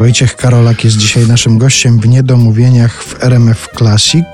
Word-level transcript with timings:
Wojciech 0.00 0.36
Karolak 0.36 0.84
jest 0.84 0.96
dzisiaj 0.96 1.26
naszym 1.26 1.58
gościem 1.58 2.00
w 2.00 2.08
Niedomówieniach 2.08 3.02
w 3.04 3.24
RMF 3.24 3.68
Classic. 3.78 4.24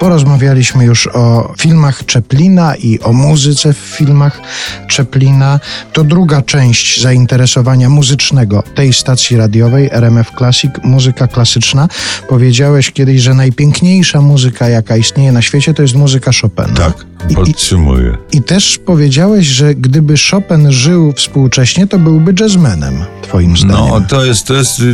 Porozmawialiśmy 0.00 0.84
już 0.84 1.06
o 1.06 1.54
filmach 1.58 2.04
Czeplina 2.06 2.76
i 2.76 3.00
o 3.00 3.12
muzyce 3.12 3.72
w 3.72 3.76
filmach 3.76 4.40
Czeplina. 4.88 5.60
To 5.92 6.04
druga 6.04 6.42
część 6.42 7.00
zainteresowania 7.02 7.88
muzycznego 7.88 8.62
tej 8.74 8.92
stacji 8.92 9.36
radiowej 9.36 9.88
RMF 9.92 10.30
Classic, 10.38 10.70
muzyka 10.84 11.26
klasyczna. 11.28 11.88
Powiedziałeś 12.28 12.90
kiedyś, 12.92 13.20
że 13.20 13.34
najpiękniejsza 13.34 14.20
muzyka, 14.20 14.68
jaka 14.68 14.96
istnieje 14.96 15.32
na 15.32 15.42
świecie, 15.42 15.74
to 15.74 15.82
jest 15.82 15.94
muzyka 15.94 16.30
Chopina. 16.42 16.68
Tak, 16.76 17.06
I- 17.30 17.34
podtrzymuję. 17.34 18.16
I 18.32 18.42
też 18.42 18.78
powiedziałeś, 18.86 19.46
że 19.46 19.74
gdyby 19.74 20.14
Chopin 20.30 20.72
żył 20.72 21.12
współcześnie, 21.12 21.86
to 21.86 21.98
byłby 21.98 22.34
jazzmenem, 22.40 23.04
twoim 23.22 23.56
zdaniem. 23.56 23.76
No, 23.76 24.00
to 24.08 24.24
jest, 24.24 24.46
to 24.46 24.54
jest 24.54 24.85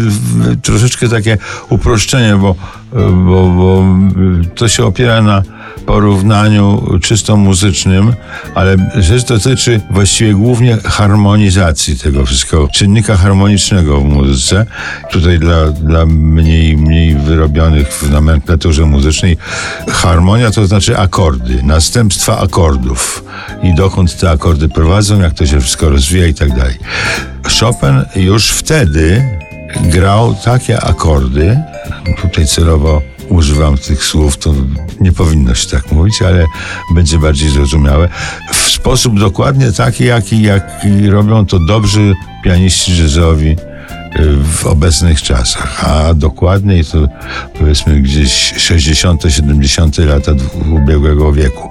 troszeczkę 0.63 1.09
takie 1.09 1.39
uproszczenie, 1.69 2.37
bo, 2.37 2.51
y, 2.51 2.95
bo, 2.95 3.51
bo 3.51 3.85
y, 4.43 4.45
to 4.55 4.69
się 4.69 4.85
opiera 4.85 5.23
na 5.23 5.43
porównaniu 5.87 6.99
czysto 7.03 7.37
muzycznym, 7.37 8.13
ale 8.55 8.77
rzecz 8.95 9.25
dotyczy 9.25 9.81
właściwie 9.91 10.35
głównie 10.35 10.77
harmonizacji 10.77 11.99
tego 11.99 12.27
wszystkiego, 12.27 12.69
czynnika 12.69 13.17
harmonicznego 13.17 14.01
w 14.01 14.05
muzyce. 14.05 14.67
Tutaj 15.11 15.39
dla, 15.39 15.71
dla 15.71 16.07
mniej, 16.07 16.77
mniej 16.77 17.15
wyrobionych 17.15 17.93
w 17.93 18.11
nomenklaturze 18.11 18.87
muzycznej 18.87 19.37
harmonia 19.89 20.51
to 20.51 20.67
znaczy 20.67 20.99
akordy, 20.99 21.63
następstwa 21.63 22.39
akordów 22.39 23.25
i 23.63 23.75
dokąd 23.75 24.17
te 24.17 24.31
akordy 24.31 24.69
prowadzą, 24.69 25.21
jak 25.21 25.35
to 25.35 25.47
się 25.47 25.61
wszystko 25.61 25.89
rozwija 25.89 26.27
i 26.27 26.35
tak 26.35 26.57
dalej. 26.57 26.75
Chopin 27.61 28.05
już 28.17 28.51
wtedy 28.51 29.25
grał 29.81 30.35
takie 30.45 30.81
akordy, 30.81 31.61
tutaj 32.23 32.47
celowo 32.47 33.03
używam 33.29 33.79
tych 33.79 34.05
słów, 34.05 34.37
to 34.37 34.55
nie 35.01 35.13
powinno 35.13 35.55
się 35.55 35.69
tak 35.69 35.93
mówić, 35.93 36.23
ale 36.23 36.47
będzie 36.95 37.19
bardziej 37.19 37.51
zrozumiałe, 37.51 38.09
w 38.53 38.71
sposób 38.71 39.21
dokładnie 39.21 39.73
taki, 39.73 40.05
jaki, 40.05 40.43
jaki 40.43 41.11
robią 41.11 41.47
to 41.47 41.59
dobrzy 41.59 42.15
pianiści 42.45 43.03
jazzowi 43.03 43.51
y, 43.51 43.57
w 44.37 44.67
obecnych 44.67 45.23
czasach, 45.23 45.85
a 45.85 46.15
dokładniej 46.15 46.85
to 46.85 47.09
powiedzmy 47.59 48.01
gdzieś 48.01 48.55
60., 48.57 49.23
70. 49.29 49.99
lata 49.99 50.33
ubiegłego 50.73 51.33
wieku. 51.33 51.69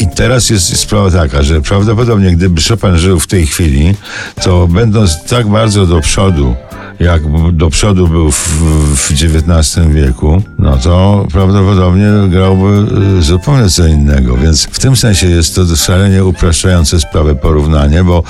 I 0.00 0.06
teraz 0.06 0.50
jest 0.50 0.76
sprawa 0.76 1.10
taka, 1.10 1.42
że 1.42 1.60
prawdopodobnie 1.60 2.30
gdyby 2.30 2.62
Chopin 2.62 2.98
żył 2.98 3.20
w 3.20 3.26
tej 3.26 3.46
chwili, 3.46 3.94
to 4.42 4.68
będąc 4.68 5.24
tak 5.24 5.48
bardzo 5.48 5.86
do 5.86 6.00
przodu, 6.00 6.56
jak 7.02 7.22
do 7.52 7.70
przodu 7.70 8.08
był 8.08 8.30
w, 8.30 8.48
w 8.96 9.10
XIX 9.10 9.86
wieku, 9.88 10.42
no 10.72 10.78
to 10.78 11.26
prawdopodobnie 11.32 12.06
grałby 12.28 12.86
y, 13.18 13.22
zupełnie 13.22 13.68
co 13.68 13.86
innego. 13.86 14.36
Więc 14.36 14.64
w 14.64 14.78
tym 14.78 14.96
sensie 14.96 15.26
jest 15.26 15.54
to 15.54 15.76
szalenie 15.76 16.24
upraszczające 16.24 17.00
sprawę 17.00 17.34
porównanie, 17.34 18.04
bo 18.04 18.22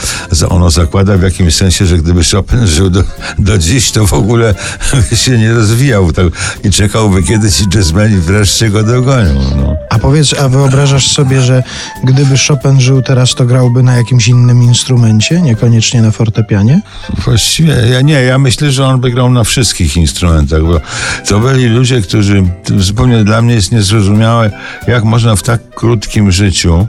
ono 0.48 0.70
zakłada 0.70 1.16
w 1.18 1.22
jakimś 1.22 1.54
sensie, 1.54 1.86
że 1.86 1.98
gdyby 1.98 2.20
Chopin 2.32 2.66
żył 2.66 2.90
do, 2.90 3.02
do 3.38 3.58
dziś, 3.58 3.90
to 3.90 4.06
w 4.06 4.12
ogóle 4.12 4.54
się 5.24 5.38
nie 5.38 5.52
rozwijał 5.52 6.12
tak, 6.12 6.26
i 6.64 6.70
czekałby 6.70 7.22
kiedy 7.22 7.50
ci 7.50 7.64
jazzmeni 7.74 8.16
wreszcie 8.16 8.70
go 8.70 8.82
dogonią. 8.82 9.34
No. 9.56 9.74
A 9.90 9.98
powiedz, 9.98 10.34
a 10.40 10.48
wyobrażasz 10.48 11.12
sobie, 11.12 11.42
że 11.42 11.62
gdyby 12.04 12.34
Chopin 12.48 12.80
żył 12.80 13.02
teraz, 13.02 13.34
to 13.34 13.44
grałby 13.44 13.82
na 13.82 13.96
jakimś 13.96 14.28
innym 14.28 14.62
instrumencie, 14.62 15.40
niekoniecznie 15.40 16.02
na 16.02 16.10
fortepianie? 16.10 16.80
Właściwie, 17.24 17.74
ja 17.90 18.00
nie, 18.00 18.22
ja 18.22 18.38
myślę, 18.38 18.70
że 18.72 18.86
on 18.86 19.00
by 19.00 19.10
grał 19.10 19.30
na 19.30 19.44
wszystkich 19.44 19.96
instrumentach, 19.96 20.62
bo 20.62 20.80
to 21.28 21.40
byli 21.40 21.66
ludzie, 21.66 22.02
którzy, 22.02 22.31
to 22.64 22.80
zupełnie 22.80 23.24
dla 23.24 23.42
mnie 23.42 23.54
jest 23.54 23.72
niezrozumiałe, 23.72 24.50
jak 24.86 25.04
można 25.04 25.36
w 25.36 25.42
tak 25.42 25.70
krótkim 25.70 26.32
życiu, 26.32 26.86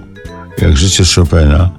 jak 0.57 0.77
życie 0.77 1.03
Chopina, 1.15 1.69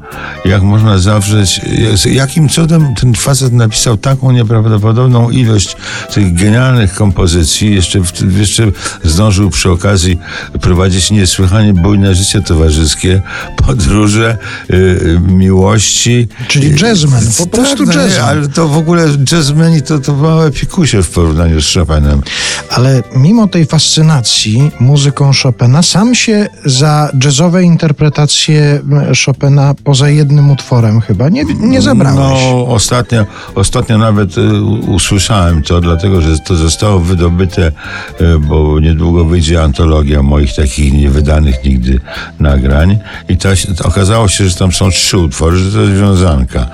jak 0.44 0.62
można 0.62 0.98
zawrzeć, 0.98 1.60
jakim 2.04 2.48
cudem 2.48 2.94
ten 2.94 3.14
facet 3.14 3.52
napisał 3.52 3.96
taką 3.96 4.32
nieprawdopodobną 4.32 5.30
ilość 5.30 5.76
tych 6.14 6.34
genialnych 6.34 6.94
kompozycji, 6.94 7.74
jeszcze, 7.74 8.00
jeszcze 8.38 8.66
zdążył 9.04 9.50
przy 9.50 9.70
okazji 9.70 10.18
prowadzić 10.60 11.10
niesłychanie 11.10 11.74
bujne 11.74 12.14
życie 12.14 12.42
towarzyskie, 12.42 13.22
podróże, 13.66 14.38
y, 14.70 14.74
y, 14.74 15.20
miłości. 15.20 16.28
Czyli 16.48 16.80
jazzman, 16.80 17.24
po 17.38 17.46
prostu 17.46 17.86
tak, 17.86 17.96
no 17.96 18.02
jazzman. 18.02 18.28
ale 18.28 18.48
to 18.48 18.68
w 18.68 18.76
ogóle 18.76 19.08
jazzmeni 19.32 19.82
to, 19.82 19.98
to 19.98 20.14
małe 20.14 20.50
pikusie 20.50 21.02
w 21.02 21.10
porównaniu 21.10 21.60
z 21.60 21.74
Chopinem. 21.74 22.22
Ale 22.70 23.02
mimo 23.16 23.48
tej 23.48 23.66
fascynacji 23.66 24.70
muzyką 24.80 25.30
Chopina, 25.42 25.82
sam 25.82 26.14
się 26.14 26.46
za 26.64 27.10
jazzowe 27.24 27.62
interpretacje 27.62 28.80
Chopina 29.24 29.74
poza 29.94 30.08
jednym 30.10 30.50
utworem 30.50 31.00
chyba 31.00 31.28
nie, 31.28 31.44
nie 31.60 31.82
zabrałeś. 31.82 32.18
No, 32.18 32.66
ostatnio, 32.66 33.26
ostatnio 33.54 33.98
nawet 33.98 34.38
y, 34.38 34.62
usłyszałem 34.86 35.62
to, 35.62 35.80
dlatego 35.80 36.20
że 36.20 36.38
to 36.38 36.56
zostało 36.56 37.00
wydobyte, 37.00 37.72
y, 38.20 38.38
bo 38.38 38.80
niedługo 38.80 39.24
wyjdzie 39.24 39.62
antologia 39.62 40.22
moich 40.22 40.54
takich 40.54 40.92
niewydanych 40.92 41.64
nigdy 41.64 42.00
nagrań. 42.40 42.98
I 43.28 43.36
ta, 43.36 43.56
się- 43.56 43.68
okazało 43.84 44.28
się, 44.28 44.48
że 44.48 44.56
tam 44.56 44.72
są 44.72 44.90
trzy 44.90 45.18
utwory, 45.18 45.56
że 45.58 45.72
to 45.72 45.80
jest 45.80 46.00
wiązanka. 46.00 46.66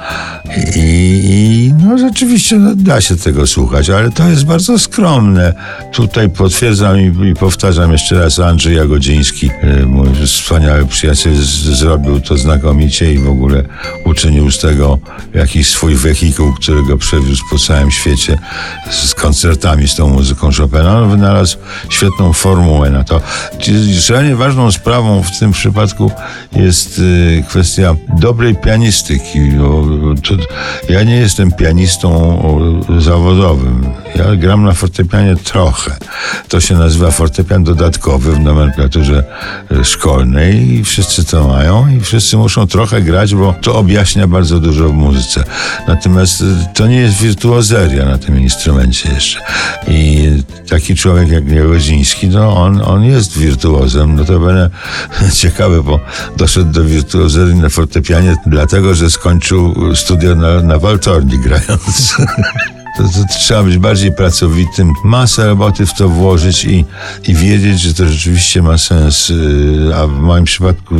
I, 0.76 0.80
i 1.24 1.72
no 1.84 1.98
rzeczywiście 1.98 2.56
no, 2.56 2.74
da 2.74 3.00
się 3.00 3.16
tego 3.16 3.46
słuchać, 3.46 3.90
ale 3.90 4.10
to 4.10 4.28
jest 4.28 4.44
bardzo 4.44 4.78
skromne. 4.78 5.54
Tutaj 5.92 6.28
potwierdzam 6.30 7.00
i, 7.00 7.30
i 7.30 7.34
powtarzam 7.34 7.92
jeszcze 7.92 8.18
raz, 8.18 8.38
Andrzej 8.38 8.76
Jagodziński, 8.76 9.50
y, 9.82 9.86
mój 9.86 10.08
wspaniały 10.26 10.86
przyjaciel, 10.86 11.34
zrobił 11.74 12.20
to 12.20 12.36
znakomicie 12.36 13.09
i 13.12 13.18
w 13.18 13.28
ogóle 13.28 13.62
uczynił 14.04 14.50
z 14.50 14.58
tego 14.58 14.98
jakiś 15.34 15.70
swój 15.70 15.94
wehikuł, 15.94 16.52
który 16.52 16.82
go 16.82 16.98
przewiózł 16.98 17.42
po 17.50 17.58
całym 17.58 17.90
świecie 17.90 18.38
z, 18.90 19.14
koncertami 19.14 19.88
z 19.88 19.94
tą 19.94 20.08
muzyką 20.08 20.50
Chopina. 20.58 20.98
On 20.98 21.10
wynalazł 21.10 21.56
świetną 21.88 22.32
formułę 22.32 22.90
na 22.90 23.04
to. 23.04 23.20
Szalenie 24.00 24.36
ważną 24.36 24.72
sprawą 24.72 25.22
w 25.22 25.38
tym 25.38 25.52
przypadku 25.52 26.10
jest 26.52 26.98
y, 26.98 27.44
kwestia 27.48 27.94
dobrej 28.18 28.54
pianistyki. 28.54 29.38
Ja 30.88 31.02
nie 31.02 31.16
jestem 31.16 31.52
pianistą 31.52 32.10
zawodowym. 32.98 33.99
Ja 34.14 34.36
gram 34.36 34.64
na 34.64 34.72
fortepianie 34.72 35.36
trochę. 35.36 35.96
To 36.48 36.60
się 36.60 36.74
nazywa 36.74 37.10
fortepian 37.10 37.64
dodatkowy 37.64 38.32
w 38.32 38.40
nomenklaturze 38.40 39.24
y, 39.72 39.84
szkolnej 39.84 40.72
i 40.72 40.84
wszyscy 40.84 41.24
to 41.24 41.48
mają 41.48 41.88
i 41.88 42.00
wszyscy 42.00 42.36
muszą 42.36 42.66
trochę 42.66 43.02
grać, 43.02 43.34
bo 43.34 43.54
to 43.62 43.74
objaśnia 43.74 44.26
bardzo 44.26 44.60
dużo 44.60 44.88
w 44.88 44.92
muzyce. 44.92 45.44
Natomiast 45.88 46.40
y, 46.40 46.44
to 46.74 46.86
nie 46.86 46.96
jest 46.96 47.16
wirtuozeria 47.16 48.04
na 48.04 48.18
tym 48.18 48.40
instrumencie 48.40 49.12
jeszcze. 49.12 49.40
I 49.88 50.28
taki 50.68 50.94
człowiek 50.94 51.28
jak 51.28 51.48
Jagodziński, 51.48 52.28
no 52.28 52.56
on, 52.56 52.82
on 52.84 53.04
jest 53.04 53.38
wirtuozem. 53.38 54.16
Notabene 54.16 54.70
ciekawe, 55.40 55.82
bo 55.82 56.00
doszedł 56.36 56.72
do 56.72 56.84
wirtuozerii 56.84 57.54
na 57.54 57.68
fortepianie 57.68 58.36
dlatego, 58.46 58.94
że 58.94 59.10
skończył 59.10 59.96
studia 59.96 60.34
na, 60.34 60.62
na 60.62 60.78
waltorni 60.78 61.38
grając. 61.38 62.16
To, 62.96 63.02
to 63.02 63.24
trzeba 63.38 63.62
być 63.62 63.78
bardziej 63.78 64.12
pracowitym, 64.12 64.92
masę 65.04 65.46
roboty 65.46 65.86
w 65.86 65.94
to 65.94 66.08
włożyć 66.08 66.64
i, 66.64 66.84
i 67.28 67.34
wiedzieć, 67.34 67.80
że 67.80 67.94
to 67.94 68.06
rzeczywiście 68.06 68.62
ma 68.62 68.78
sens. 68.78 69.28
Yy, 69.28 69.96
A 69.96 70.06
w 70.06 70.12
moim 70.12 70.44
przypadku 70.44 70.94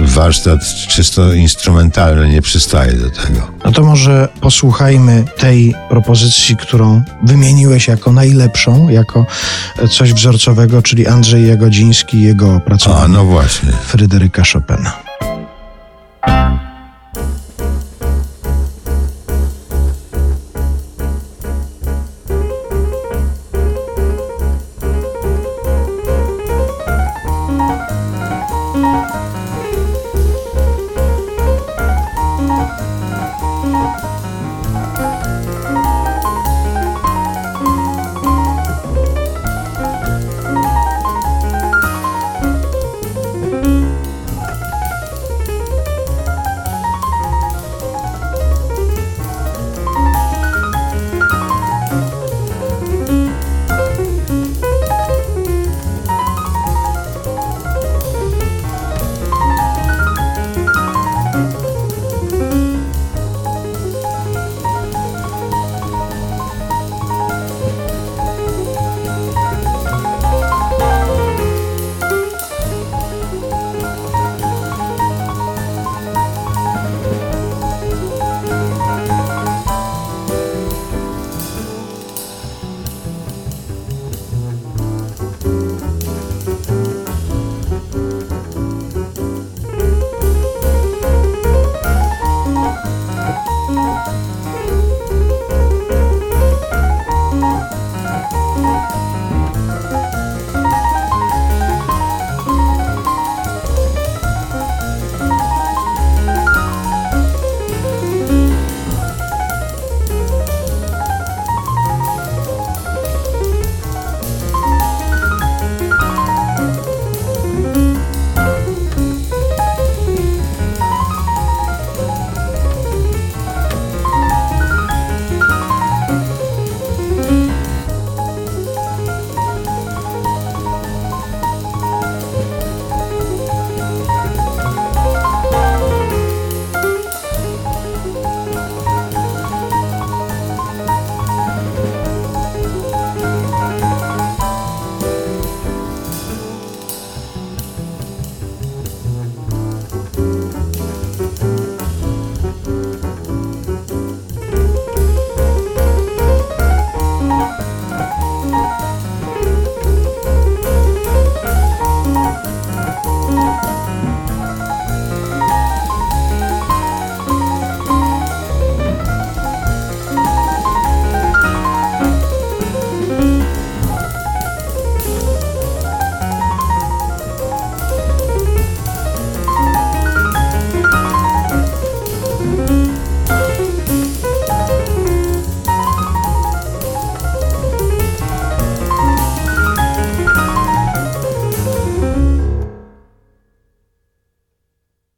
warsztat 0.00 0.60
czysto 0.88 1.32
instrumentalny 1.32 2.28
nie 2.28 2.42
przystaje 2.42 2.92
do 2.92 3.10
tego. 3.10 3.50
No 3.64 3.72
to 3.72 3.84
może 3.84 4.28
posłuchajmy 4.40 5.24
tej 5.38 5.74
propozycji, 5.88 6.56
którą 6.56 7.02
wymieniłeś 7.22 7.88
jako 7.88 8.12
najlepszą, 8.12 8.88
jako 8.88 9.26
coś 9.90 10.14
wzorcowego, 10.14 10.82
czyli 10.82 11.06
Andrzej 11.06 11.48
Jagodziński 11.48 12.16
i 12.16 12.22
jego 12.22 12.52
A, 12.52 12.56
opracowanie 12.56 13.14
no 13.14 13.24
właśnie. 13.24 13.72
Fryderyka 13.72 14.42
Chopina. 14.52 15.09